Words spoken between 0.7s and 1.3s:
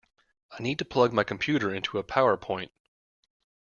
to plug my